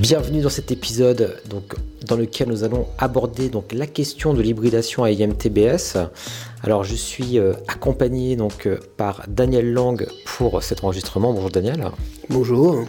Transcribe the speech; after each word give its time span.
Bienvenue 0.00 0.42
dans 0.42 0.50
cet 0.50 0.72
épisode 0.72 1.40
donc, 1.48 1.74
dans 2.06 2.16
lequel 2.16 2.48
nous 2.48 2.64
allons 2.64 2.86
aborder 2.98 3.48
donc, 3.48 3.72
la 3.72 3.86
question 3.86 4.34
de 4.34 4.42
l'hybridation 4.42 5.04
à 5.04 5.10
IMTBS. 5.10 5.96
Alors 6.62 6.84
je 6.84 6.94
suis 6.94 7.38
euh, 7.38 7.54
accompagné 7.66 8.36
donc, 8.36 8.66
euh, 8.66 8.78
par 8.98 9.24
Daniel 9.28 9.72
Lang 9.72 10.06
pour 10.26 10.62
cet 10.62 10.84
enregistrement. 10.84 11.32
Bonjour 11.32 11.50
Daniel. 11.50 11.86
Bonjour. 12.28 12.84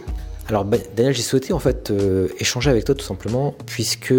Alors 0.48 0.66
ben, 0.66 0.80
Daniel, 0.96 1.14
j'ai 1.14 1.22
souhaité 1.22 1.54
en 1.54 1.58
fait 1.58 1.90
euh, 1.90 2.28
échanger 2.38 2.68
avec 2.68 2.84
toi 2.84 2.94
tout 2.94 3.06
simplement 3.06 3.54
puisque 3.64 4.14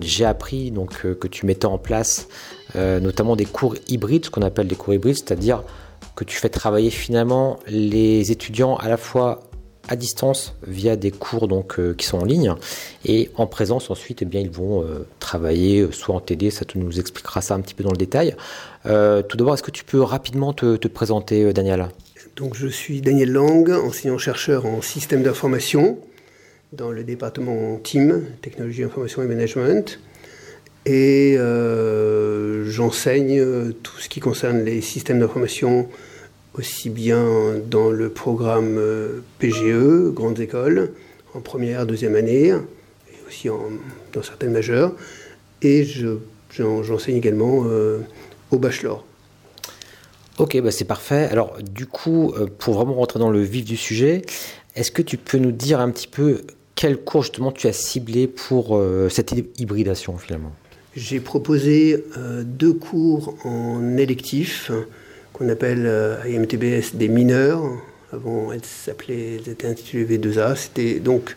j'ai 0.00 0.24
appris 0.24 0.70
donc 0.70 1.02
que 1.02 1.28
tu 1.28 1.44
mettais 1.44 1.66
en 1.66 1.76
place 1.76 2.28
notamment 2.74 3.36
des 3.36 3.46
cours 3.46 3.74
hybrides, 3.88 4.26
ce 4.26 4.30
qu'on 4.30 4.42
appelle 4.42 4.68
des 4.68 4.76
cours 4.76 4.94
hybrides, 4.94 5.16
c'est-à-dire 5.16 5.64
que 6.14 6.24
tu 6.24 6.36
fais 6.36 6.48
travailler 6.48 6.90
finalement 6.90 7.58
les 7.66 8.30
étudiants 8.30 8.76
à 8.76 8.88
la 8.88 8.96
fois 8.96 9.50
à 9.88 9.96
distance 9.96 10.54
via 10.66 10.96
des 10.96 11.10
cours 11.10 11.48
donc, 11.48 11.78
euh, 11.78 11.94
qui 11.94 12.06
sont 12.06 12.18
en 12.18 12.24
ligne 12.24 12.54
et 13.04 13.30
en 13.36 13.46
présence 13.46 13.90
ensuite 13.90 14.22
eh 14.22 14.24
bien, 14.24 14.40
ils 14.40 14.50
vont 14.50 14.82
euh, 14.82 15.06
travailler 15.18 15.80
euh, 15.80 15.90
soit 15.90 16.14
en 16.14 16.20
TD, 16.20 16.50
ça 16.50 16.64
nous 16.76 17.00
expliquera 17.00 17.40
ça 17.40 17.54
un 17.54 17.60
petit 17.60 17.74
peu 17.74 17.82
dans 17.82 17.90
le 17.90 17.96
détail. 17.96 18.36
tout 18.84 19.36
d'abord, 19.36 19.54
est-ce 19.54 19.62
que 19.62 19.70
tu 19.70 19.84
peux 19.84 20.00
rapidement 20.00 20.52
te, 20.52 20.76
présenter 20.88 21.52
Daniel? 21.52 21.88
Donc, 22.36 22.54
Je 22.54 22.68
suis 22.68 23.00
Daniel 23.00 23.32
Lang, 23.32 23.70
enseignant-chercheur 23.70 24.64
en 24.64 24.80
système 24.80 25.22
d'information 25.22 25.98
dans 26.72 26.92
le 26.92 27.02
département 27.02 27.76
TIM, 27.82 28.22
Technologie, 28.42 28.84
Information 28.84 29.22
et 29.22 29.26
Management. 29.26 29.98
Et 30.86 31.36
j'enseigne 32.66 33.72
tout 33.82 33.98
ce 33.98 34.08
qui 34.08 34.20
concerne 34.20 34.64
les 34.64 34.80
systèmes 34.80 35.20
d'information 35.20 35.88
aussi 36.54 36.90
bien 36.90 37.54
dans 37.70 37.90
le 37.90 38.10
programme 38.10 38.76
euh, 38.78 39.22
PGE, 39.38 40.12
grandes 40.12 40.40
écoles, 40.40 40.92
en 41.34 41.40
première, 41.40 41.86
deuxième 41.86 42.16
année, 42.16 42.48
et 42.48 43.28
aussi 43.28 43.48
dans 44.12 44.22
certaines 44.22 44.52
majeures. 44.52 44.94
Et 45.62 45.86
j'enseigne 46.50 47.16
également 47.16 47.64
euh, 47.66 48.00
au 48.50 48.58
bachelor. 48.58 49.04
Ok, 50.38 50.60
bah 50.60 50.70
c'est 50.70 50.86
parfait. 50.86 51.28
Alors 51.30 51.58
du 51.62 51.86
coup, 51.86 52.32
euh, 52.36 52.46
pour 52.46 52.74
vraiment 52.74 52.94
rentrer 52.94 53.18
dans 53.18 53.30
le 53.30 53.42
vif 53.42 53.64
du 53.64 53.76
sujet, 53.76 54.22
est-ce 54.74 54.90
que 54.90 55.02
tu 55.02 55.18
peux 55.18 55.38
nous 55.38 55.52
dire 55.52 55.80
un 55.80 55.90
petit 55.90 56.08
peu 56.08 56.42
quel 56.74 56.96
cours 56.96 57.22
justement 57.22 57.52
tu 57.52 57.66
as 57.66 57.72
ciblé 57.74 58.26
pour 58.26 58.80
cette 59.10 59.34
hybridation 59.58 60.16
finalement? 60.16 60.52
J'ai 60.96 61.20
proposé 61.20 62.04
deux 62.44 62.72
cours 62.72 63.36
en 63.44 63.96
électif 63.96 64.70
qu'on 65.40 65.48
appelle 65.48 65.86
à 65.86 65.90
euh, 65.90 66.22
IMTBS 66.28 66.94
des 66.96 67.08
mineurs. 67.08 67.62
Avant, 68.12 68.52
elles 68.52 68.64
s'appelaient, 68.64 69.36
étaient 69.36 69.66
intitulées 69.66 70.18
V2A. 70.18 70.54
C'était 70.56 71.00
donc 71.00 71.34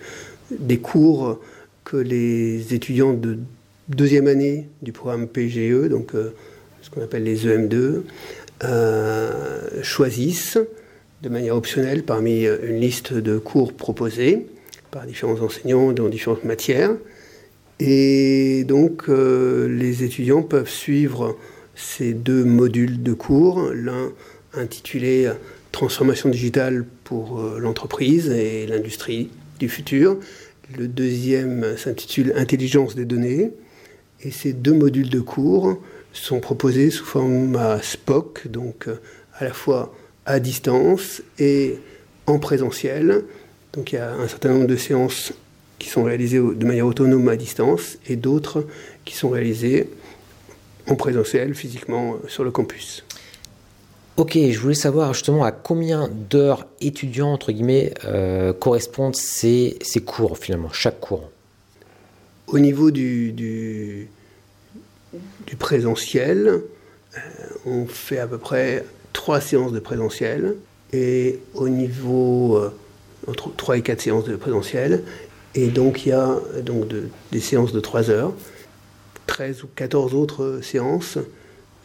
des 0.51 0.79
cours 0.79 1.39
que 1.85 1.97
les 1.97 2.73
étudiants 2.73 3.13
de 3.13 3.37
deuxième 3.87 4.27
année 4.27 4.67
du 4.81 4.91
programme 4.91 5.27
PGE, 5.27 5.87
donc 5.89 6.15
euh, 6.15 6.33
ce 6.81 6.89
qu'on 6.89 7.01
appelle 7.01 7.23
les 7.23 7.47
EM2, 7.47 8.01
euh, 8.63 9.83
choisissent 9.83 10.57
de 11.21 11.29
manière 11.29 11.55
optionnelle 11.55 12.03
parmi 12.03 12.43
une 12.43 12.79
liste 12.79 13.13
de 13.13 13.37
cours 13.37 13.71
proposés 13.71 14.47
par 14.91 15.05
différents 15.05 15.39
enseignants 15.39 15.93
dans 15.93 16.09
différentes 16.09 16.43
matières. 16.43 16.91
Et 17.85 18.63
donc 18.63 19.09
les 19.09 20.03
étudiants 20.03 20.41
peuvent 20.41 20.69
suivre 20.69 21.37
ces 21.75 22.13
deux 22.13 22.45
modules 22.45 23.03
de 23.03 23.11
cours, 23.11 23.71
l'un 23.73 24.11
intitulé 24.53 25.29
Transformation 25.73 26.29
digitale 26.29 26.85
pour 27.03 27.39
euh, 27.39 27.57
l'entreprise 27.57 28.29
et 28.29 28.67
l'industrie 28.67 29.31
du 29.59 29.67
futur, 29.67 30.17
le 30.77 30.87
deuxième 30.87 31.75
s'intitule 31.77 32.31
Intelligence 32.35 32.93
des 32.93 33.05
données, 33.05 33.51
et 34.21 34.29
ces 34.29 34.53
deux 34.53 34.73
modules 34.73 35.09
de 35.09 35.19
cours 35.19 35.81
sont 36.13 36.39
proposés 36.39 36.91
sous 36.91 37.05
format 37.05 37.81
SPOC, 37.81 38.49
donc 38.49 38.87
euh, 38.87 38.97
à 39.33 39.45
la 39.45 39.51
fois 39.51 39.91
à 40.27 40.39
distance 40.39 41.23
et 41.39 41.79
en 42.27 42.37
présentiel. 42.37 43.23
Donc 43.73 43.93
il 43.93 43.95
y 43.95 43.97
a 43.97 44.13
un 44.13 44.27
certain 44.27 44.49
nombre 44.49 44.67
de 44.67 44.75
séances 44.75 45.33
qui 45.83 45.89
sont 45.89 46.03
réalisées 46.03 46.39
de 46.39 46.65
manière 46.65 46.87
autonome 46.87 47.27
à 47.27 47.35
distance 47.35 47.97
et 48.07 48.15
d'autres 48.15 48.65
qui 49.03 49.15
sont 49.17 49.29
réalisées 49.29 49.89
en 50.87 50.95
présentiel, 50.95 51.53
physiquement, 51.55 52.13
euh, 52.13 52.27
sur 52.29 52.45
le 52.45 52.51
campus. 52.51 53.03
Ok, 54.15 54.37
je 54.37 54.57
voulais 54.59 54.75
savoir 54.75 55.13
justement 55.13 55.43
à 55.43 55.51
combien 55.51 56.07
d'heures 56.07 56.67
étudiants, 56.79 57.33
entre 57.33 57.51
guillemets, 57.51 57.93
euh, 58.05 58.53
correspondent 58.53 59.17
ces, 59.17 59.77
ces, 59.81 59.99
cours, 59.99 60.37
finalement, 60.37 60.71
chaque 60.71 61.01
cours? 61.01 61.29
Au 62.47 62.59
niveau 62.59 62.89
du, 62.89 63.33
du, 63.33 64.07
présentiel, 65.59 66.47
euh, 66.47 67.19
on 67.65 67.87
fait 67.87 68.19
à 68.19 68.27
peu 68.27 68.37
près 68.37 68.85
trois 69.11 69.41
séances 69.41 69.73
de 69.73 69.79
présentiel, 69.79 70.55
et 70.93 71.39
au 71.55 71.67
niveau 71.67 72.57
entre 73.27 73.53
trois 73.55 73.77
et 73.77 73.81
quatre 73.81 74.01
séances 74.01 74.25
de 74.25 74.35
présentiel, 74.35 75.03
et 75.55 75.67
donc 75.67 76.05
il 76.05 76.09
y 76.09 76.11
a 76.13 76.37
donc 76.63 76.87
des 77.31 77.39
séances 77.39 77.71
de 77.71 77.79
trois 77.79 78.09
heures. 78.09 78.33
13 79.27 79.63
ou 79.63 79.67
14 79.75 80.13
autres 80.15 80.59
séances 80.61 81.17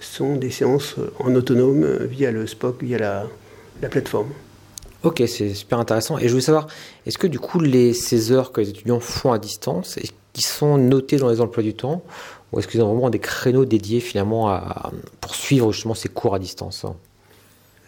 sont 0.00 0.36
des 0.36 0.50
séances 0.50 0.96
en 1.18 1.34
autonome 1.34 2.04
via 2.04 2.30
le 2.30 2.46
SPOC, 2.46 2.82
via 2.82 2.98
la, 2.98 3.26
la 3.82 3.88
plateforme. 3.88 4.30
Ok, 5.04 5.22
c'est 5.28 5.54
super 5.54 5.78
intéressant. 5.78 6.18
Et 6.18 6.24
je 6.24 6.30
voulais 6.30 6.42
savoir, 6.42 6.66
est-ce 7.06 7.18
que 7.18 7.28
du 7.28 7.38
coup, 7.38 7.60
les, 7.60 7.92
ces 7.92 8.32
heures 8.32 8.50
que 8.50 8.60
les 8.60 8.70
étudiants 8.70 8.98
font 8.98 9.32
à 9.32 9.38
distance, 9.38 9.96
est-ce 9.96 10.12
qu'ils 10.32 10.44
sont 10.44 10.76
notés 10.76 11.16
dans 11.16 11.30
les 11.30 11.40
emplois 11.40 11.62
du 11.62 11.74
temps 11.74 12.02
ou 12.52 12.58
est-ce 12.58 12.66
qu'ils 12.66 12.82
ont 12.82 12.92
vraiment 12.92 13.10
des 13.10 13.18
créneaux 13.18 13.64
dédiés 13.64 14.00
finalement 14.00 14.48
à, 14.48 14.90
pour 15.20 15.34
suivre 15.34 15.70
justement 15.72 15.94
ces 15.94 16.08
cours 16.08 16.34
à 16.34 16.38
distance? 16.38 16.84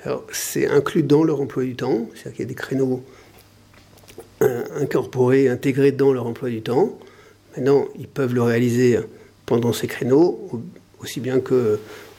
Alors, 0.05 0.23
c'est 0.33 0.69
inclus 0.69 1.03
dans 1.03 1.25
leur 1.25 1.41
emploi 1.41 1.65
du 1.65 1.75
temps, 1.75 2.07
c'est-à-dire 2.15 2.33
qu'il 2.33 2.41
y 2.41 2.47
a 2.47 2.49
des 2.49 2.55
créneaux 2.55 3.03
incorporés, 4.77 5.49
intégrés 5.49 5.93
dans 5.93 6.13
leur 6.13 6.27
emploi 6.27 6.51
du 6.51 6.63
temps. 6.63 6.99
Maintenant, 7.57 7.87
ils 7.99 8.09
peuvent 8.09 8.35
le 8.35 8.43
réaliser 8.43 8.99
pendant 9.47 9.73
ces 9.73 9.87
créneaux, 9.87 10.49
aussi 11.01 11.21
bien 11.21 11.41
que 11.41 11.79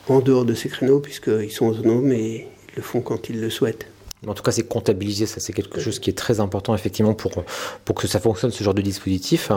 en 0.09 0.19
dehors 0.19 0.45
de 0.45 0.53
ces 0.53 0.67
créneaux, 0.67 0.99
puisqu'ils 0.99 1.51
sont 1.51 1.67
autonomes 1.67 2.11
et 2.11 2.47
ils 2.69 2.75
le 2.75 2.81
font 2.81 3.01
quand 3.01 3.29
ils 3.29 3.39
le 3.39 3.49
souhaitent. 3.49 3.85
En 4.27 4.33
tout 4.33 4.43
cas, 4.43 4.51
c'est 4.51 4.67
comptabilisé, 4.67 5.25
ça 5.25 5.39
c'est 5.39 5.53
quelque 5.53 5.79
chose 5.79 5.99
qui 5.99 6.09
est 6.09 6.17
très 6.17 6.39
important 6.39 6.75
effectivement 6.75 7.13
pour, 7.13 7.43
pour 7.85 7.95
que 7.95 8.07
ça 8.07 8.19
fonctionne, 8.19 8.51
ce 8.51 8.63
genre 8.63 8.73
de 8.73 8.81
dispositif. 8.81 9.51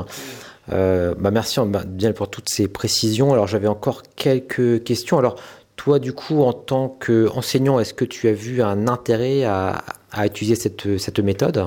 Euh, 0.73 1.15
bah 1.19 1.31
merci 1.31 1.59
bah, 1.67 1.83
bien 1.87 2.13
pour 2.13 2.31
toutes 2.31 2.49
ces 2.49 2.69
précisions. 2.69 3.33
Alors 3.33 3.47
j'avais 3.47 3.69
encore 3.69 4.03
quelques 4.17 4.83
questions. 4.83 5.19
Alors 5.19 5.37
toi, 5.77 5.99
du 5.99 6.13
coup, 6.13 6.43
en 6.43 6.53
tant 6.53 6.89
qu'enseignant, 6.89 7.81
est-ce 7.81 7.93
que 7.93 8.05
tu 8.05 8.29
as 8.29 8.33
vu 8.33 8.63
un 8.63 8.87
intérêt 8.87 9.45
à, 9.45 9.85
à 10.13 10.25
utiliser 10.25 10.55
cette, 10.55 10.99
cette 10.99 11.19
méthode? 11.19 11.67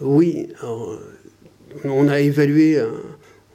Oui, 0.00 0.48
on 1.84 2.08
a 2.08 2.20
évalué 2.20 2.82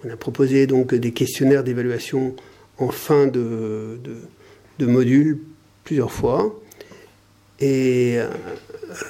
on 0.03 0.09
a 0.09 0.17
proposé 0.17 0.65
donc 0.67 0.95
des 0.95 1.11
questionnaires 1.11 1.63
d'évaluation 1.63 2.35
en 2.77 2.89
fin 2.89 3.27
de, 3.27 3.99
module 4.79 5.37
plusieurs 5.83 6.11
fois. 6.11 6.59
Et 7.59 8.17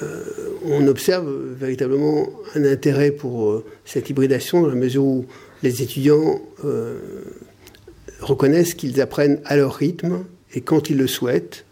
euh, 0.02 0.24
on 0.66 0.86
observe 0.86 1.32
véritablement 1.58 2.28
un 2.54 2.64
intérêt 2.66 3.10
pour 3.10 3.50
euh, 3.50 3.64
cette 3.86 4.10
hybridation 4.10 4.60
dans 4.60 4.68
la 4.68 4.74
mesure 4.74 5.04
où 5.04 5.24
les 5.62 5.80
étudiants 5.80 6.42
euh, 6.66 6.98
reconnaissent 8.20 8.74
qu'ils 8.74 9.00
apprennent 9.00 9.40
à 9.46 9.56
leur 9.56 9.74
rythme 9.74 10.24
et 10.52 10.60
quand 10.60 10.90
ils 10.90 10.98
le 10.98 11.06
souhaitent. 11.06 11.64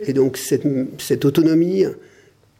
Et 0.00 0.12
donc 0.12 0.36
cette 0.36 1.24
autonomie 1.24 1.86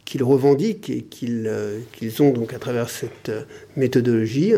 qu'ils 0.05 0.23
revendiquent 0.23 0.91
et 0.91 1.03
qu'ils 1.03 2.23
ont 2.23 2.31
donc 2.31 2.53
à 2.53 2.59
travers 2.59 2.91
cette 2.91 3.31
méthodologie 3.77 4.55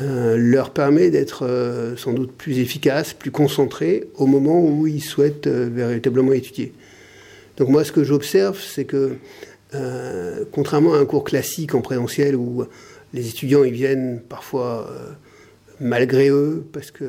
euh, 0.00 0.36
leur 0.38 0.70
permet 0.70 1.10
d'être 1.10 1.44
euh, 1.44 1.96
sans 1.96 2.12
doute 2.12 2.30
plus 2.30 2.60
efficaces, 2.60 3.14
plus 3.14 3.32
concentrés 3.32 4.04
au 4.14 4.26
moment 4.26 4.62
où 4.62 4.86
ils 4.86 5.02
souhaitent 5.02 5.48
euh, 5.48 5.68
véritablement 5.72 6.32
étudier. 6.32 6.72
Donc 7.56 7.68
moi, 7.68 7.82
ce 7.82 7.90
que 7.90 8.04
j'observe, 8.04 8.60
c'est 8.60 8.84
que 8.84 9.16
contrairement 10.52 10.94
à 10.94 10.98
un 10.98 11.04
cours 11.04 11.24
classique 11.24 11.74
en 11.74 11.82
présentiel 11.82 12.36
où 12.36 12.64
les 13.12 13.28
étudiants 13.28 13.64
ils 13.64 13.74
viennent 13.74 14.22
parfois 14.26 14.90
malgré 15.78 16.30
eux 16.30 16.64
parce 16.72 16.90
que 16.90 17.04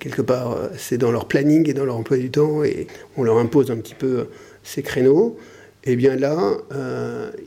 quelque 0.00 0.22
part 0.22 0.58
c'est 0.76 0.98
dans 0.98 1.12
leur 1.12 1.28
planning 1.28 1.70
et 1.70 1.72
dans 1.72 1.84
leur 1.84 1.96
emploi 1.96 2.16
du 2.16 2.32
temps 2.32 2.64
et 2.64 2.88
on 3.16 3.22
leur 3.22 3.38
impose 3.38 3.70
un 3.70 3.76
petit 3.76 3.94
peu 3.94 4.26
ces 4.64 4.82
créneaux. 4.82 5.38
Et 5.86 5.92
eh 5.92 5.96
bien 5.96 6.16
là, 6.16 6.56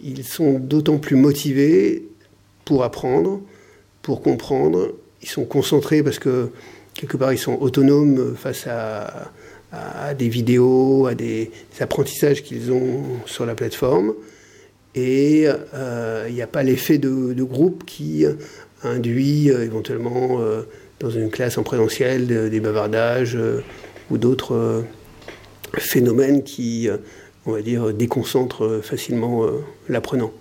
ils 0.01 0.23
sont 0.23 0.59
d'autant 0.59 0.97
plus 0.97 1.17
motivés 1.17 2.07
pour 2.63 2.85
apprendre, 2.85 3.41
pour 4.01 4.21
comprendre. 4.21 4.93
Ils 5.21 5.27
sont 5.27 5.43
concentrés 5.43 6.03
parce 6.03 6.19
que 6.19 6.49
quelque 6.93 7.17
part, 7.17 7.33
ils 7.33 7.37
sont 7.37 7.57
autonomes 7.59 8.37
face 8.37 8.65
à, 8.65 10.13
des 10.17 10.29
vidéos, 10.29 11.05
à 11.07 11.15
des, 11.15 11.51
apprentissages 11.81 12.41
qu'ils 12.41 12.71
ont 12.71 13.03
sur 13.25 13.45
la 13.45 13.55
plateforme. 13.55 14.13
Et 14.95 15.47
il 16.27 16.33
n'y 16.33 16.41
a 16.41 16.47
pas 16.47 16.63
l'effet 16.63 16.97
de, 16.97 17.43
groupe 17.43 17.83
qui 17.85 18.25
induit 18.85 19.49
éventuellement 19.49 20.39
dans 21.01 21.09
une 21.09 21.29
classe 21.29 21.57
en 21.57 21.63
présentiel 21.63 22.49
des 22.49 22.59
bavardages 22.61 23.37
ou 24.09 24.17
d'autres 24.17 24.85
phénomènes 25.77 26.43
qui, 26.43 26.89
on 27.45 27.51
va 27.53 27.61
dire, 27.61 27.93
déconcentrent 27.93 28.81
facilement 28.83 29.45
l'apprenant. 29.87 30.31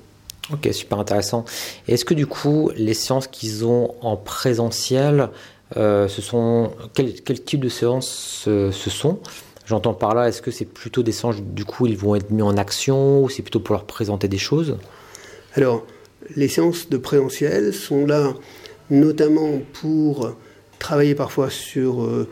Ok, 0.52 0.68
super 0.72 0.98
intéressant. 0.98 1.44
Est-ce 1.86 2.04
que 2.04 2.14
du 2.14 2.26
coup, 2.26 2.70
les 2.76 2.94
séances 2.94 3.26
qu'ils 3.26 3.66
ont 3.66 3.94
en 4.00 4.16
présentiel, 4.16 5.28
euh, 5.76 6.08
ce 6.08 6.22
sont 6.22 6.72
quel, 6.94 7.12
type 7.44 7.60
de 7.60 7.68
séances 7.68 8.42
ce 8.44 8.70
sont? 8.72 9.20
J'entends 9.68 9.92
par 9.92 10.14
là, 10.14 10.28
est-ce 10.28 10.40
que 10.40 10.50
c'est 10.50 10.64
plutôt 10.64 11.02
des 11.02 11.12
séances 11.12 11.42
du 11.42 11.66
coup 11.66 11.86
ils 11.86 11.96
vont 11.98 12.14
être 12.14 12.30
mis 12.30 12.40
en 12.40 12.56
action 12.56 13.22
ou 13.22 13.28
c'est 13.28 13.42
plutôt 13.42 13.60
pour 13.60 13.74
leur 13.74 13.84
présenter 13.84 14.26
des 14.26 14.38
choses? 14.38 14.78
Alors, 15.52 15.84
les 16.36 16.48
séances 16.48 16.88
de 16.88 16.96
présentiel 16.96 17.74
sont 17.74 18.06
là 18.06 18.32
notamment 18.88 19.60
pour 19.74 20.34
travailler 20.78 21.14
parfois 21.14 21.50
sur 21.50 22.02
euh, 22.02 22.26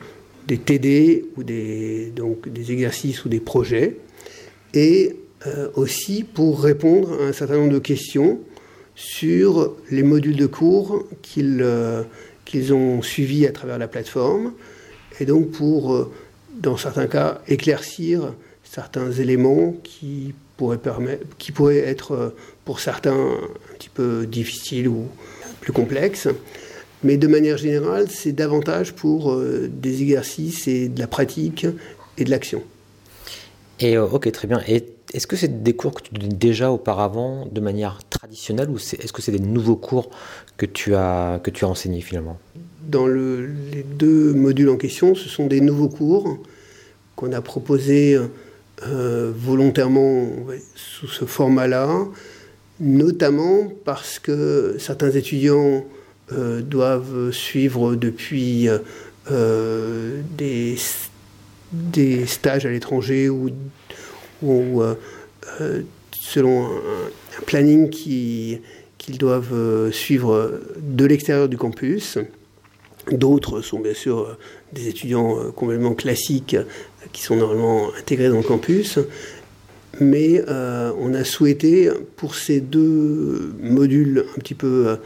des 0.47 0.57
TD 0.57 1.27
ou 1.37 1.43
des, 1.43 2.07
donc, 2.17 2.49
des 2.49 2.73
exercices 2.73 3.27
ou 3.27 3.29
des 3.29 3.41
projets 3.41 3.99
et 4.77 5.17
euh, 5.47 5.69
aussi 5.75 6.23
pour 6.23 6.63
répondre 6.63 7.19
à 7.21 7.25
un 7.25 7.33
certain 7.33 7.57
nombre 7.57 7.73
de 7.73 7.79
questions 7.79 8.39
sur 8.95 9.75
les 9.91 10.03
modules 10.03 10.37
de 10.37 10.47
cours 10.47 11.05
qu'ils 11.23 11.63
euh, 11.63 12.03
ont 12.71 13.03
suivis 13.03 13.47
à 13.47 13.53
travers 13.53 13.79
la 13.79 13.89
plateforme, 13.89 14.53
et 15.19 15.25
donc 15.25 15.51
pour, 15.51 15.95
euh, 15.95 16.13
dans 16.55 16.77
certains 16.77 17.07
cas, 17.07 17.41
éclaircir 17.49 18.35
certains 18.65 19.11
éléments 19.13 19.75
qui 19.83 20.35
pourraient, 20.59 20.79
qui 21.39 21.53
pourraient 21.53 21.79
être 21.79 22.35
pour 22.65 22.81
certains 22.81 23.17
un 23.17 23.75
petit 23.79 23.89
peu 23.89 24.27
difficiles 24.27 24.89
ou 24.89 25.07
plus 25.61 25.73
complexes. 25.73 26.29
Mais 27.03 27.17
de 27.17 27.27
manière 27.27 27.57
générale, 27.57 28.09
c'est 28.11 28.33
davantage 28.33 28.95
pour 28.95 29.37
des 29.37 30.03
exercices 30.03 30.67
et 30.67 30.89
de 30.89 30.99
la 30.99 31.07
pratique 31.07 31.67
et 32.19 32.25
de 32.25 32.31
l'action. 32.31 32.63
Et 33.81 33.99
ok, 33.99 34.31
très 34.33 34.49
bien. 34.49 34.61
Est-ce 34.67 35.27
que 35.27 35.37
c'est 35.37 35.63
des 35.63 35.77
cours 35.77 35.95
que 35.95 36.03
tu 36.03 36.15
donnais 36.15 36.35
déjà 36.35 36.73
auparavant 36.73 37.47
de 37.51 37.61
manière 37.61 38.01
traditionnelle 38.09 38.71
ou 38.71 38.77
est-ce 38.77 39.13
que 39.13 39.23
c'est 39.23 39.33
des 39.33 39.39
nouveaux 39.39 39.77
cours 39.77 40.11
que 40.57 40.67
tu 40.67 40.95
as, 40.95 41.41
que 41.43 41.51
tu 41.51 41.65
as 41.65 41.69
enseignés 41.69 42.01
finalement? 42.01 42.39
Dans 42.83 43.07
les 43.07 43.83
deux 43.83 44.33
modules 44.33 44.71
en 44.71 44.77
question, 44.77 45.15
ce 45.15 45.29
sont 45.29 45.47
des 45.47 45.61
nouveaux 45.61 45.89
cours 45.89 46.39
qu'on 47.17 47.33
a 47.33 47.41
proposés 47.41 48.19
euh, 48.85 49.33
volontairement 49.35 50.29
sous 50.75 51.09
ce 51.09 51.25
format-là, 51.25 51.89
notamment 52.79 53.73
parce 53.85 54.19
que 54.19 54.77
certains 54.79 55.11
étudiants 55.11 55.85
euh, 56.33 56.61
doivent 56.61 57.31
suivre 57.31 57.97
depuis 57.97 58.69
euh, 59.31 60.21
des, 60.37 60.77
des 61.73 62.27
stages 62.27 62.67
à 62.67 62.71
l'étranger 62.71 63.29
ou 63.29 63.51
euh, 64.43 64.95
euh, 65.61 65.83
selon 66.13 66.67
un, 66.67 67.43
planning 67.47 67.91
qu'ils 67.91 68.61
doivent 69.19 69.53
euh, 69.53 69.91
suivre 69.93 70.61
de 70.79 71.05
l'extérieur 71.05 71.49
du 71.49 71.57
campus. 71.57 72.19
D'autres 73.11 73.61
sont 73.61 73.79
bien 73.79 73.95
sûr 73.95 74.37
des 74.73 74.89
étudiants 74.89 75.53
complètement 75.53 75.95
classiques 75.95 76.57
qui 77.13 77.23
sont 77.23 77.37
normalement 77.37 77.91
intégrés 77.97 78.29
dans 78.29 78.39
le 78.39 78.43
campus. 78.43 78.99
Mais 80.01 80.43
on 80.49 81.15
a 81.15 81.23
souhaité, 81.23 81.89
pour 82.17 82.35
ces 82.35 82.61
deux 82.61 83.55
modules 83.61 84.27
un 84.37 84.41
petit 84.41 84.57
peu 84.57 84.99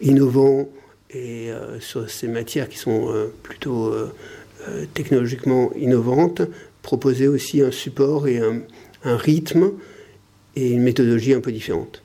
innovants 0.00 0.68
et 1.12 1.50
sur 1.80 2.08
ces 2.08 2.28
matières 2.28 2.68
qui 2.68 2.78
sont 2.78 3.12
plutôt 3.42 3.92
technologiquement 4.94 5.70
innovantes, 5.74 6.42
proposer 6.82 7.28
aussi 7.28 7.62
un 7.62 7.70
support 7.70 8.28
et 8.28 8.38
un, 8.38 8.62
rythme 9.04 9.72
et 10.56 10.70
une 10.70 10.82
méthodologie 10.82 11.34
un 11.34 11.40
peu 11.40 11.52
différente. 11.52 12.02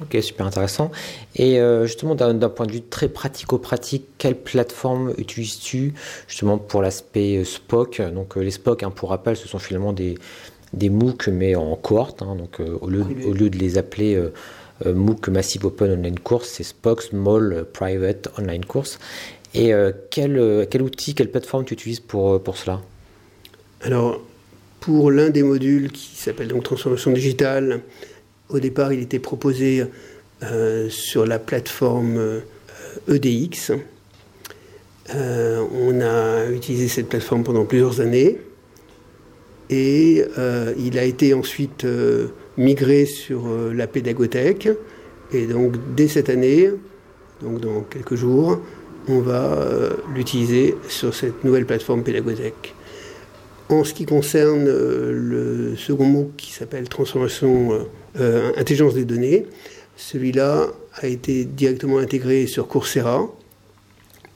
Ok, 0.00 0.16
super 0.22 0.46
intéressant. 0.46 0.92
Et 1.34 1.58
euh, 1.58 1.86
justement, 1.86 2.14
d'un 2.14 2.48
point 2.48 2.66
de 2.66 2.72
vue 2.72 2.82
très 2.82 3.08
pratico-pratique, 3.08 4.06
quelle 4.16 4.36
plateforme 4.36 5.12
utilises-tu 5.18 5.92
justement 6.28 6.56
pour 6.56 6.82
l'aspect 6.82 7.38
euh, 7.38 7.44
SPOC 7.44 8.00
Donc 8.12 8.36
euh, 8.36 8.40
les 8.40 8.52
SPOC, 8.52 8.84
hein, 8.84 8.90
pour 8.90 9.10
rappel, 9.10 9.36
ce 9.36 9.48
sont 9.48 9.58
finalement 9.58 9.92
des, 9.92 10.16
des 10.72 10.88
MOOC 10.88 11.28
mais 11.28 11.56
en 11.56 11.74
cohorte. 11.74 12.22
Hein, 12.22 12.36
donc 12.36 12.60
au, 12.60 12.88
lieu, 12.88 13.04
au, 13.26 13.32
lieu, 13.32 13.50
de 13.50 13.58
les 13.58 13.76
appeler 13.76 14.22
MOOC 14.86 15.28
Massive 15.28 15.66
Open 15.66 15.90
Online 15.90 16.20
Course, 16.20 16.48
c'est 16.48 16.62
SPOC 16.62 17.02
Small 17.02 17.66
Private 17.72 18.28
Online 18.38 18.64
Course. 18.64 19.00
Et 19.54 19.72
quel, 20.10 20.66
quel 20.70 20.82
outil, 20.82 21.14
quelle 21.14 21.30
plateforme 21.30 21.64
tu 21.64 21.74
utilises 21.74 22.00
pour, 22.00 22.42
pour 22.42 22.56
cela? 22.56 22.82
Alors, 23.80 24.20
pour 24.80 25.10
l'un 25.10 25.30
des 25.30 25.42
modules 25.42 25.90
qui 25.90 26.16
s'appelle 26.16 26.48
donc 26.48 26.64
transformation 26.64 27.10
digitale, 27.10 27.80
au 28.48 28.60
départ, 28.60 28.92
il 28.92 29.00
était 29.02 29.18
proposé 29.18 29.84
euh, 30.42 30.88
sur 30.88 31.26
la 31.26 31.38
plateforme 31.38 32.40
EDX. 33.08 33.70
Euh, 33.70 33.76
e 33.76 33.78
euh, 35.14 35.64
on 35.72 36.00
a 36.00 36.50
utilisé 36.50 36.88
cette 36.88 37.08
plateforme 37.08 37.42
pendant 37.42 37.64
plusieurs 37.64 38.00
années 38.00 38.38
et 39.70 40.24
il 40.78 40.98
a 40.98 41.04
été 41.04 41.34
ensuite 41.34 41.86
migré 42.56 43.04
sur 43.04 43.48
la 43.74 43.86
pédagothèque. 43.86 44.70
Et 45.32 45.46
donc, 45.46 45.74
dès 45.94 46.08
cette 46.08 46.30
année, 46.30 46.70
donc 47.42 47.60
dans 47.60 47.82
quelques 47.82 48.14
jours, 48.14 48.60
on 49.08 49.20
va 49.20 49.58
l'utiliser 50.14 50.76
sur 50.88 51.14
cette 51.14 51.44
nouvelle 51.44 51.66
plateforme 51.66 52.02
pédagothèque. 52.02 52.74
En 53.70 53.84
ce 53.84 53.92
qui 53.92 54.06
concerne 54.06 54.66
euh, 54.66 55.12
le 55.12 55.76
second 55.76 56.06
mot 56.06 56.32
qui 56.38 56.52
s'appelle 56.52 56.88
transformation 56.88 57.74
euh, 57.74 57.78
euh, 58.18 58.52
intelligence 58.56 58.94
des 58.94 59.04
données, 59.04 59.46
celui-là 59.96 60.68
a 60.94 61.06
été 61.06 61.44
directement 61.44 61.98
intégré 61.98 62.46
sur 62.46 62.66
Coursera 62.66 63.28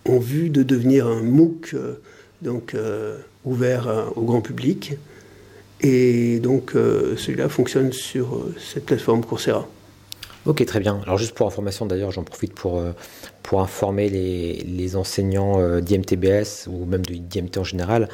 en 0.06 0.19
vue 0.19 0.50
de 0.50 0.62
devenir 0.62 1.06
un 1.06 1.22
MOOC 1.22 1.75
donc 2.42 2.75
ouvert 3.44 4.11
au 4.16 4.23
grand 4.23 4.40
public. 4.40 4.94
Et 5.80 6.40
donc 6.40 6.73
celui-là 6.73 7.49
fonctionne 7.49 7.92
sur 7.92 8.44
cette 8.58 8.87
plateforme 8.87 9.25
Coursera. 9.25 9.68
Ok, 10.44 10.64
très 10.66 10.80
bien. 10.80 11.00
Alors 11.04 11.18
juste 11.18 11.34
pour 11.34 11.46
information 11.46 11.87
d'ailleurs, 11.87 12.11
j'en 12.11 12.25
profite 12.25 12.52
pour, 12.52 12.82
pour 13.42 13.61
informer 13.61 14.08
les, 14.08 14.96
enseignants 14.96 15.80
d'IMTBS 15.80 16.66
ou 16.68 16.84
même 16.84 17.04
de 17.06 17.14
d'IMT 17.14 17.58
en 17.58 17.64
général 17.64 18.08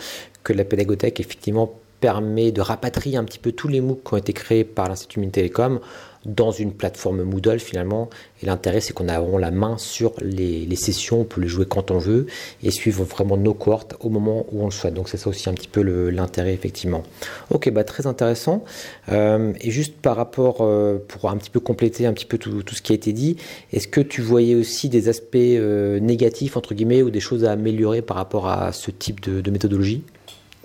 que 0.44 0.52
la 0.52 0.64
pédagothèque 0.64 1.20
effectivement 1.20 1.80
permet 2.00 2.52
de 2.52 2.61
rapatrier 2.61 3.17
un 3.17 3.25
petit 3.25 3.38
peu 3.38 3.52
tous 3.52 3.69
les 3.69 3.81
MOOC 3.81 4.05
qui 4.05 4.14
ont 4.14 4.17
été 4.17 4.33
créés 4.33 4.64
par 4.64 4.88
l'Institut 4.88 5.21
Mines 5.21 5.31
Télécom 5.31 5.81
dans 6.25 6.50
une 6.50 6.73
plateforme 6.73 7.23
Moodle 7.23 7.59
finalement. 7.59 8.11
Et 8.43 8.47
l'intérêt, 8.47 8.81
c'est 8.81 8.93
qu'on 8.93 9.09
a 9.09 9.19
vraiment 9.19 9.38
la 9.38 9.50
main 9.50 9.78
sur 9.78 10.12
les, 10.21 10.76
sessions, 10.76 11.23
on 11.23 11.25
peut 11.25 11.40
les 11.40 11.49
jouer 11.49 11.67
quand 11.67 11.90
on 11.90 11.99
veut 11.99 12.26
et 12.62 12.71
suivre 12.71 13.05
vraiment 13.05 13.37
nos 13.37 13.55
cohortes 13.55 13.97
au 14.00 14.11
moment 14.11 14.47
où 14.52 14.62
on 14.62 14.67
le 14.67 14.71
souhaite. 14.71 14.95
Donc 14.95 15.09
c'est 15.09 15.17
ça 15.17 15.31
aussi 15.31 15.49
un 15.49 15.55
petit 15.55 15.69
peu 15.69 15.83
l'intérêt 16.11 16.52
effectivement. 16.52 17.02
Ok, 17.50 17.71
bah 17.71 17.85
très 17.85 18.07
intéressant. 18.07 18.64
Euh, 19.11 19.52
et 19.61 19.71
juste 19.71 19.97
par 19.97 20.17
rapport, 20.17 20.59
euh, 20.61 20.99
pour 21.09 21.31
un 21.31 21.37
petit 21.37 21.50
peu 21.50 21.61
compléter 21.61 22.07
un 22.07 22.12
petit 22.12 22.26
peu 22.26 22.38
tout, 22.38 22.62
ce 22.73 22.83
qui 22.83 22.93
a 22.93 22.95
été 22.95 23.12
dit, 23.12 23.37
est-ce 23.73 23.88
que 23.88 24.00
tu 24.00 24.21
voyais 24.21 24.55
aussi 24.55 24.88
des 24.88 25.09
aspects 25.09 25.37
euh, 25.37 25.99
négatifs 25.99 26.57
entre 26.57 26.75
guillemets 26.75 27.02
ou 27.02 27.11
des 27.11 27.21
choses 27.21 27.45
à 27.45 27.52
améliorer 27.52 28.02
par 28.02 28.17
rapport 28.17 28.49
à 28.49 28.73
ce 28.73 28.90
type 28.90 29.21
de 29.21 29.50
méthodologie? 29.50 30.02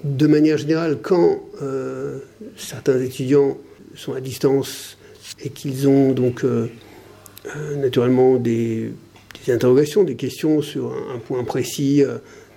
De 0.03 0.27
manière 0.27 0.57
générale, 0.57 0.99
quand 1.01 1.41
euh, 1.61 2.19
certains 2.57 2.99
étudiants 2.99 3.57
sont 3.95 4.13
à 4.13 4.21
distance 4.21 4.97
et 5.43 5.49
qu'ils 5.49 5.87
ont 5.87 6.11
donc 6.11 6.43
euh, 6.43 6.67
euh, 7.55 7.75
naturellement 7.77 8.35
des, 8.35 8.91
interrogations, 9.47 10.03
des 10.03 10.15
questions 10.15 10.61
sur 10.61 10.93
un, 11.13 11.19
point 11.19 11.43
précis 11.43 12.03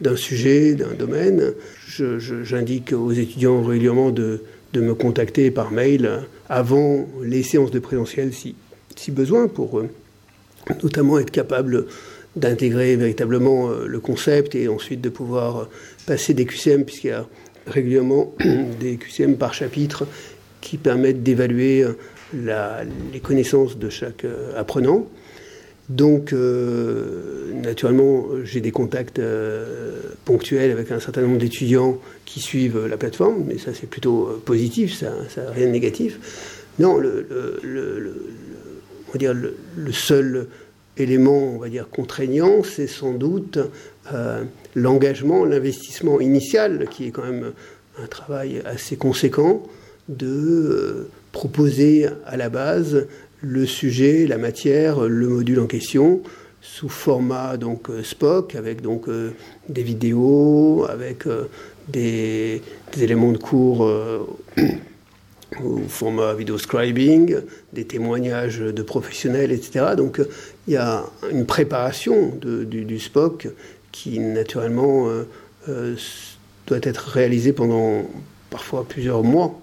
d'un 0.01 0.17
sujet, 0.17 0.75
d'un 0.75 0.95
domaine, 0.95 1.53
j'indique 1.89 2.93
aux 2.93 3.11
étudiants 3.11 3.63
régulièrement 3.63 4.11
de, 4.11 4.43
me 4.75 4.95
contacter 4.95 5.51
par 5.51 5.73
mail 5.73 6.21
avant 6.51 7.09
les 7.23 7.43
séances 7.43 7.71
de 7.71 7.79
présentiel 7.79 8.35
si, 8.35 8.55
si 8.95 9.11
besoin 9.11 9.49
pour 9.49 9.83
notamment 10.83 11.19
être 11.19 11.31
capable 11.31 11.87
d'intégrer 12.37 12.97
véritablement 12.97 13.71
le 13.71 14.01
concept 14.01 14.55
et 14.55 14.69
ensuite 14.69 15.01
de 15.01 15.09
pouvoir 15.09 15.69
passer 16.07 16.35
des 16.35 16.45
QCM, 16.45 16.85
puisqu'il 16.85 17.09
y 17.09 17.11
a 17.11 17.27
régulièrement 17.67 18.35
des 18.81 18.97
QCM 18.97 19.37
par 19.37 19.55
chapitre 19.55 20.07
qui 20.61 20.77
permettent 20.77 21.23
d'évaluer 21.23 21.85
les 22.33 23.21
connaissances 23.21 23.79
de 23.79 23.89
chaque 23.89 24.25
euh, 24.25 24.59
apprenant. 24.59 25.07
Donc, 25.89 26.35
naturellement, 27.53 28.27
j'ai 28.43 28.61
des 28.61 28.73
contacts 28.73 29.21
ponctuels 30.25 30.73
avec 30.73 30.91
un 30.91 30.99
certain 30.99 31.23
nombre 31.23 31.39
d'étudiants 31.39 32.01
qui 32.25 32.41
suivent 32.41 32.87
la 32.87 32.97
plateforme, 32.97 33.45
mais 33.47 33.57
ça 33.57 33.71
c'est 33.73 33.89
plutôt 33.89 34.43
positif, 34.45 34.99
ça 34.99 35.13
n'a 35.37 35.51
rien 35.53 35.67
de 35.67 35.71
négatif. 35.71 36.19
Non, 36.81 36.99
le, 36.99 37.27
on 39.09 39.13
va 39.13 39.19
dire 39.19 39.33
le, 39.33 39.93
seul 39.93 40.49
élément, 40.97 41.55
on 41.55 41.59
va 41.59 41.69
dire, 41.69 41.89
contraignant, 41.89 42.63
c'est 42.63 42.87
sans 42.87 43.13
doute 43.13 43.59
l'engagement, 44.75 45.45
l'investissement 45.45 46.21
initial, 46.21 46.87
qui 46.89 47.09
est 47.09 47.11
quand 47.11 47.25
même 47.25 47.53
un 48.03 48.07
travail 48.07 48.63
assez 48.65 48.97
conséquent, 48.97 49.63
de 50.09 50.27
euh, 50.27 51.09
proposer 51.33 52.07
à 52.27 52.37
la 52.37 52.49
base 52.49 53.07
le 53.43 53.67
sujet, 53.67 54.27
la 54.27 54.39
matière, 54.39 55.01
le 55.01 55.29
module 55.29 55.61
en 55.61 55.67
question 55.67 56.23
sous 56.61 56.89
format 56.89 57.57
donc 57.57 57.91
euh, 57.91 58.03
Spock 58.03 58.55
avec 58.55 58.83
donc 58.83 59.09
euh, 59.09 59.33
des 59.69 59.83
vidéos, 59.83 60.87
avec 60.89 61.25
des, 61.89 62.63
éléments 63.01 63.33
de 63.33 63.39
cours 63.39 63.89
au 65.65 65.79
format 65.89 66.35
video 66.35 66.59
scribing, 66.59 67.37
des 67.73 67.85
témoignages 67.85 68.59
de 68.59 68.83
professionnels, 68.83 69.53
etc. 69.53 69.95
Donc 69.97 70.21
il 70.67 70.75
y 70.75 70.77
a 70.77 71.05
une 71.31 71.47
préparation 71.47 72.33
du, 72.41 72.85
du, 72.85 72.99
Spock 72.99 73.49
qui 73.93 74.19
naturellement 74.19 75.09
doit 75.67 76.79
être 76.83 77.09
réalisé 77.09 77.53
pendant 77.53 78.03
parfois 78.51 78.87
plusieurs 78.89 79.23
mois. 79.23 79.61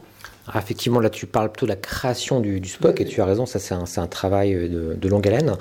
Ah, 0.47 0.59
effectivement, 0.59 0.99
là, 0.99 1.09
tu 1.09 1.25
parles 1.25 1.51
plutôt 1.51 1.65
de 1.65 1.71
la 1.71 1.77
création 1.77 2.41
du, 2.41 2.59
du 2.59 2.67
SPOC, 2.67 2.99
et 2.99 3.05
tu 3.05 3.21
as 3.21 3.25
raison, 3.25 3.45
ça, 3.45 3.59
c'est 3.59 3.99
un, 3.99 4.07
travail 4.07 4.69
de, 4.69 5.07
longue 5.07 5.25
haleine. 5.25 5.53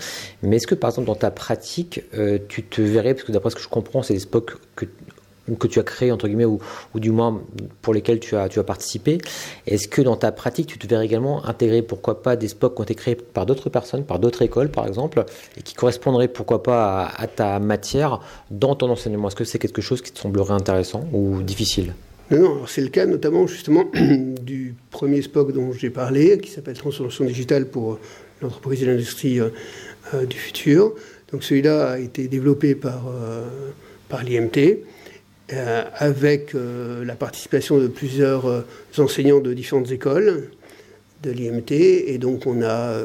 Mais 0.43 0.57
est-ce 0.57 0.67
que, 0.67 0.75
par 0.75 0.91
exemple, 0.91 1.07
dans 1.07 1.15
ta 1.15 1.31
pratique, 1.31 2.03
euh, 2.15 2.39
tu 2.49 2.65
te 2.65 2.83
verrais, 2.83 3.15
parce 3.15 3.25
que 3.25 3.31
d'après 3.31 3.51
ce 3.51 3.55
que 3.55 3.63
je 3.63 3.69
comprends, 3.69 4.03
c'est 4.03 4.15
des 4.15 4.21
SPOC 4.21 4.55
que 4.75 4.87
que 5.59 5.67
tu 5.67 5.79
as 5.79 5.83
créé 5.83 6.13
entre 6.13 6.29
guillemets 6.29 6.45
ou, 6.45 6.61
ou, 6.95 7.01
du 7.01 7.11
moins 7.11 7.43
pour 7.81 7.95
lesquels 7.95 8.21
tu 8.21 8.37
as, 8.37 8.49
participé. 8.63 9.19
Est-ce 9.67 9.89
que 9.89 10.03
dans 10.03 10.17
ta 10.17 10.33
pratique, 10.33 10.67
tu 10.67 10.79
te 10.79 10.87
verrais 10.87 11.05
également 11.05 11.45
intégrer 11.45 11.83
pourquoi 11.83 12.23
pas 12.23 12.37
des 12.37 12.49
spots 12.49 12.71
qui 12.71 12.81
ont 12.81 12.85
été 12.85 12.95
créés 12.95 13.17
par 13.17 13.47
d'autres 13.47 13.71
personnes, 13.71 14.05
par 14.05 14.19
d'autres 14.19 14.43
écoles 14.43 14.71
par 14.71 14.87
exemple, 14.87 15.25
et 15.57 15.63
qui 15.63 15.75
correspondraient 15.75 16.29
pourquoi 16.29 16.63
pas 16.63 17.11
à, 17.17 17.27
ta 17.27 17.59
matière 17.59 18.21
dans 18.51 18.75
ton 18.75 18.91
enseignement? 18.91 19.29
Est-ce 19.29 19.37
que 19.37 19.45
c'est 19.45 19.59
quelque 19.59 19.83
chose 19.83 20.03
qui 20.03 20.13
te 20.13 20.19
semblerait 20.19 20.55
intéressant 20.55 21.05
ou 21.13 21.43
difficile? 21.43 21.95
Non, 22.31 22.41
non, 22.41 22.67
c'est 22.67 22.81
le 22.81 22.89
cas 22.89 23.05
notamment 23.07 23.47
justement 23.47 23.85
du 24.43 24.75
premier 24.91 25.23
SPOC 25.23 25.53
dont 25.53 25.73
j'ai 25.73 25.91
parlé, 25.91 26.39
qui 26.39 26.51
s'appelle 26.51 26.77
Transformation 26.77 27.25
digitale 27.25 27.67
pour 27.67 27.99
l'entreprise 28.41 28.83
et 28.83 28.87
l'industrie 28.87 29.41
euh, 29.41 29.49
euh, 30.15 30.25
du 30.27 30.37
futur. 30.37 30.95
Donc 31.33 31.43
celui-là 31.43 31.93
a 31.93 31.99
été 31.99 32.29
développé 32.29 32.75
par, 32.75 33.05
euh, 33.09 33.47
par 34.09 34.23
l'IMT. 34.23 34.79
Euh, 35.53 35.85
avec 35.97 36.55
euh, 36.55 37.05
la 37.05 37.15
participation 37.15 37.79
de 37.79 37.87
plusieurs 37.87 38.47
euh, 38.47 38.63
enseignants 38.97 39.41
de 39.41 39.53
différentes 39.53 39.91
écoles 39.91 40.49
de 41.23 41.31
l'IMT. 41.31 41.73
Et 41.73 42.17
donc 42.17 42.47
on 42.47 42.63
a, 42.63 42.97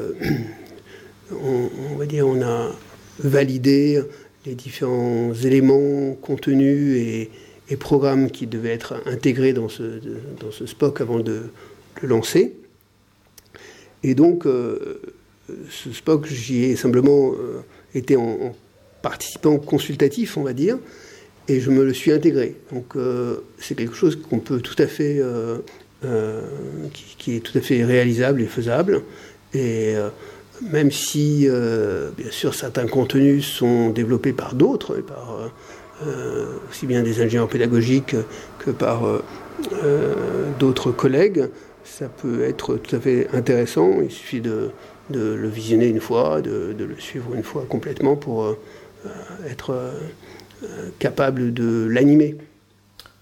on, 1.32 1.96
va 1.96 2.06
dire, 2.06 2.26
on 2.26 2.40
a 2.40 2.70
validé 3.18 4.02
les 4.46 4.54
différents 4.54 5.34
éléments, 5.34 6.14
contenus 6.14 6.96
et, 6.96 7.30
programmes 7.76 8.30
qui 8.30 8.46
devaient 8.46 8.72
être 8.72 9.02
intégrés 9.04 9.52
dans 9.52 9.68
ce, 9.68 10.00
dans 10.40 10.50
ce 10.50 10.64
SPOC 10.64 11.02
avant 11.02 11.20
de 11.20 11.42
le 12.00 12.08
lancer. 12.08 12.54
Et 14.02 14.14
donc, 14.14 14.44
ce 14.46 15.92
SPOC, 15.92 16.26
j'y 16.28 16.64
ai 16.64 16.76
simplement 16.76 17.34
été 17.94 18.16
en, 18.16 18.54
participant 19.02 19.58
consultatif, 19.58 20.38
on 20.38 20.42
va 20.42 20.54
dire, 20.54 20.78
et 21.48 21.60
je 21.60 21.70
me 21.70 21.84
le 21.84 21.94
suis 21.94 22.12
intégré. 22.12 22.56
Donc 22.72 22.94
euh, 22.96 23.38
c'est 23.58 23.74
quelque 23.74 23.94
chose 23.94 24.16
qu'on 24.16 24.38
peut 24.38 24.60
tout 24.60 24.80
à 24.80 24.86
fait, 24.86 25.18
euh, 25.18 25.58
euh, 26.04 26.42
qui, 27.18 27.36
est 27.36 27.40
tout 27.40 27.56
à 27.56 27.60
fait 27.60 27.84
réalisable 27.84 28.42
et 28.42 28.46
faisable. 28.46 29.02
Et 29.54 29.94
même 30.70 30.90
si, 30.90 31.48
bien 32.18 32.30
sûr, 32.30 32.54
certains 32.54 32.86
contenus 32.86 33.46
sont 33.46 33.88
développés 33.88 34.34
par 34.34 34.54
d'autres, 34.54 34.96
par 34.96 35.50
aussi 36.68 36.84
bien 36.84 37.02
des 37.02 37.22
ingénieurs 37.22 37.48
pédagogiques 37.48 38.14
que 38.58 38.70
par 38.70 39.04
d'autres 40.58 40.92
collègues, 40.92 41.48
ça 41.82 42.08
peut 42.08 42.42
être 42.42 42.76
tout 42.76 42.94
à 42.94 43.00
fait 43.00 43.28
intéressant. 43.32 44.00
Il 44.02 44.10
suffit 44.10 44.42
de, 44.42 44.70
le 45.10 45.48
visionner 45.48 45.86
une 45.86 46.00
fois, 46.00 46.42
de, 46.42 46.74
le 46.78 46.96
suivre 46.98 47.34
une 47.34 47.42
fois 47.42 47.64
complètement 47.66 48.14
pour 48.14 48.54
être 49.48 49.94
capable 50.98 51.52
de 51.52 51.86
l'animer. 51.90 52.36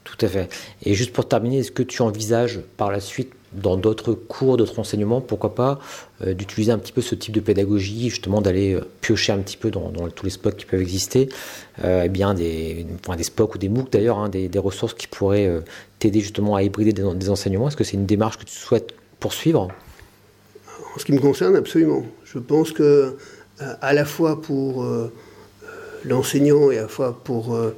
Tout 0.07 0.25
à 0.25 0.29
fait. 0.29 0.49
Et 0.85 0.95
juste 0.95 1.13
pour 1.13 1.29
terminer, 1.29 1.59
est-ce 1.59 1.73
que 1.73 1.83
tu 1.83 2.01
envisages 2.01 2.61
par 2.77 2.93
la 2.93 3.01
suite 3.01 3.33
dans 3.53 3.77
d'autres 3.77 4.13
cours, 4.13 4.57
d'autres 4.57 4.79
enseignements, 4.79 5.21
pourquoi 5.21 5.55
pas 5.55 5.81
euh, 6.25 6.35
d'utiliser 6.35 6.73
un 6.73 6.79
petit 6.79 6.93
peu 6.93 7.01
ce 7.01 7.15
type 7.15 7.35
de 7.35 7.41
pédagogie, 7.41 8.09
justement 8.09 8.41
d'aller 8.41 8.75
euh, 8.75 8.87
piocher 9.01 9.33
un 9.33 9.39
petit 9.39 9.57
peu 9.57 9.71
dans, 9.71 9.91
tous 10.11 10.25
les 10.25 10.31
spots 10.31 10.53
qui 10.53 10.67
peuvent 10.67 10.81
exister, 10.81 11.29
eh 11.83 12.09
bien 12.09 12.35
des, 12.35 12.87
des 13.17 13.23
spots 13.25 13.51
ou 13.55 13.59
des 13.59 13.69
MOOC 13.69 13.91
d'ailleurs, 13.91 14.19
hein, 14.19 14.29
des, 14.29 14.51
ressources 14.59 14.95
qui 14.95 15.07
pourraient 15.07 15.51
t'aider 15.99 16.21
justement 16.21 16.55
à 16.55 16.63
hybrider 16.63 16.93
des, 16.93 17.31
enseignements. 17.31 17.69
Est-ce 17.69 17.77
que 17.77 17.85
c'est 17.85 17.97
une 17.97 18.07
démarche 18.07 18.39
que 18.39 18.45
tu 18.45 18.55
souhaites 18.55 18.95
poursuivre? 19.21 19.69
En 20.95 20.99
ce 20.99 21.05
qui 21.05 21.13
me 21.13 21.21
concerne, 21.21 21.57
absolument. 21.57 22.05
Je 22.25 22.39
pense 22.39 22.73
que 22.73 23.17
à 23.59 23.93
la 23.93 24.05
fois 24.05 24.41
pour 24.41 24.87
l'enseignant 26.05 26.71
et 26.71 26.79
à 26.79 26.83
la 26.83 26.89
fois 26.89 27.21
pour 27.23 27.55
euh, 27.55 27.75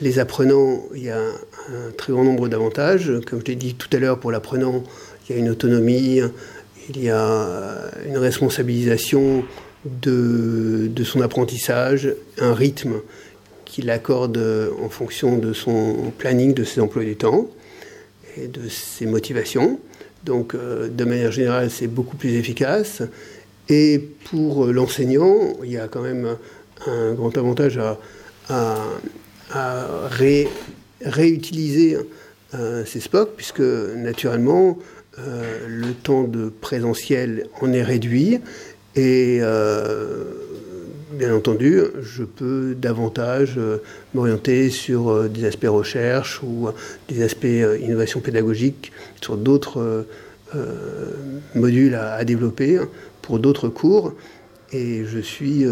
les 0.00 0.18
apprenants, 0.18 0.82
il 0.94 1.04
y 1.04 1.10
a 1.10 1.18
un, 1.18 1.90
très 1.96 2.12
grand 2.12 2.24
nombre 2.24 2.48
d'avantages. 2.48 3.12
Comme 3.26 3.40
je 3.40 3.46
l'ai 3.46 3.54
dit 3.56 3.74
tout 3.74 3.88
à 3.92 3.98
l'heure, 3.98 4.18
pour 4.18 4.32
l'apprenant, 4.32 4.82
il 5.28 5.34
y 5.34 5.38
a 5.38 5.40
une 5.40 5.50
autonomie, 5.50 6.20
il 6.88 7.02
y 7.02 7.10
a 7.10 7.90
une 8.06 8.18
responsabilisation 8.18 9.44
de, 9.84 10.88
de 10.88 11.04
son 11.04 11.20
apprentissage, 11.20 12.12
un 12.38 12.54
rythme 12.54 12.94
qu'il 13.64 13.90
accorde 13.90 14.40
en 14.82 14.88
fonction 14.88 15.38
de 15.38 15.52
son 15.52 16.12
planning, 16.18 16.52
de 16.52 16.64
ses 16.64 16.80
emplois 16.80 17.04
du 17.04 17.16
temps 17.16 17.48
et 18.36 18.48
de 18.48 18.68
ses 18.68 19.06
motivations. 19.06 19.78
Donc, 20.24 20.54
euh, 20.54 20.88
de 20.88 21.04
manière 21.04 21.32
générale, 21.32 21.70
c'est 21.70 21.86
beaucoup 21.86 22.16
plus 22.16 22.34
efficace. 22.34 23.02
Et 23.68 23.98
pour 24.30 24.66
l'enseignant, 24.66 25.54
il 25.64 25.70
y 25.70 25.78
a 25.78 25.88
quand 25.88 26.02
même 26.02 26.36
un 26.86 27.14
grand 27.14 27.36
avantage 27.36 27.80
à, 28.48 28.76
réutiliser 31.04 31.98
euh, 32.54 32.84
ces 32.84 33.00
spots, 33.00 33.30
puisque 33.36 33.60
naturellement, 33.60 34.78
euh, 35.18 35.66
le 35.68 35.92
temps 35.92 36.24
de 36.24 36.48
présentiel 36.48 37.46
en 37.60 37.72
est 37.72 37.82
réduit 37.82 38.40
et 38.94 39.38
euh, 39.40 40.24
bien 41.12 41.34
entendu, 41.34 41.80
je 42.02 42.24
peux 42.24 42.74
davantage 42.74 43.58
m'orienter 44.14 44.70
sur 44.70 45.28
des 45.28 45.44
aspects 45.46 45.66
recherche 45.66 46.42
ou 46.42 46.68
des 47.08 47.22
aspects 47.22 47.46
innovation 47.80 48.20
pédagogique, 48.20 48.92
sur 49.20 49.36
d'autres 49.36 50.06
modules 51.54 51.94
à, 51.94 52.14
à, 52.14 52.24
développer 52.24 52.78
pour 53.20 53.38
d'autres 53.38 53.68
cours. 53.68 54.14
Et 54.72 55.04
je 55.04 55.18
suis 55.18 55.66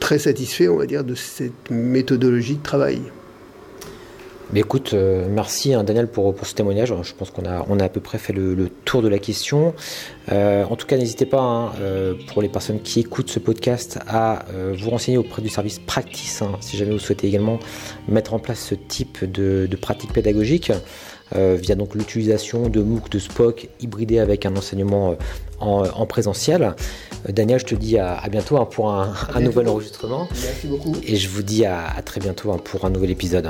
très 0.00 0.18
satisfait, 0.18 0.68
on 0.68 0.76
va 0.76 0.86
dire, 0.86 1.04
de 1.04 1.14
cette 1.14 1.70
méthodologie 1.70 2.56
de 2.56 2.62
travail. 2.62 3.00
Mais 4.52 4.60
écoute, 4.60 4.94
euh, 4.94 5.26
merci 5.30 5.74
hein, 5.74 5.84
Daniel 5.84 6.08
pour, 6.08 6.34
pour, 6.34 6.46
ce 6.46 6.54
témoignage. 6.54 6.92
Je 7.02 7.14
pense 7.14 7.30
qu'on 7.30 7.44
a, 7.44 7.64
on 7.68 7.78
a 7.78 7.84
à 7.84 7.88
peu 7.88 8.00
près 8.00 8.18
fait 8.18 8.32
le, 8.32 8.68
tour 8.84 9.00
de 9.00 9.08
la 9.08 9.20
question. 9.20 9.74
Euh, 10.32 10.64
en 10.64 10.74
tout 10.74 10.86
cas, 10.86 10.96
n'hésitez 10.96 11.26
pas, 11.26 11.40
hein, 11.40 11.72
euh, 11.80 12.14
pour 12.28 12.42
les 12.42 12.48
personnes 12.48 12.80
qui 12.80 13.00
écoutent 13.00 13.30
ce 13.30 13.38
podcast, 13.38 13.98
à 14.08 14.44
vous 14.74 14.90
renseigner 14.90 15.18
auprès 15.18 15.42
du 15.42 15.48
service 15.48 15.78
Practice, 15.78 16.42
hein, 16.42 16.52
si 16.60 16.76
jamais 16.76 16.92
vous 16.92 16.98
souhaitez 16.98 17.28
également 17.28 17.58
mettre 18.08 18.34
en 18.34 18.38
place 18.38 18.60
ce 18.60 18.74
type 18.74 19.24
de, 19.24 19.68
de 19.70 19.76
pratique 19.76 20.12
pédagogique. 20.12 20.72
via 21.32 21.76
donc 21.76 21.94
l'utilisation 21.94 22.68
de 22.68 22.80
MOOC, 22.80 23.08
de 23.08 23.18
Spock, 23.20 23.68
hybridé 23.80 24.18
avec 24.18 24.46
un 24.46 24.56
enseignement 24.56 25.16
en, 25.60 26.06
présentiel. 26.06 26.74
Daniel, 27.28 27.60
je 27.60 27.66
te 27.66 27.74
dis 27.76 27.98
à, 27.98 28.20
bientôt 28.28 28.64
pour 28.64 28.90
un, 28.90 29.14
nouvel 29.40 29.68
enregistrement. 29.68 30.28
Merci 30.30 30.66
beaucoup. 30.66 30.96
Et 31.04 31.14
je 31.14 31.28
vous 31.28 31.44
dis 31.44 31.64
à, 31.64 31.88
à 31.88 32.02
très 32.02 32.20
bientôt 32.20 32.50
pour 32.64 32.84
un 32.84 32.90
nouvel 32.90 33.10
épisode. 33.10 33.48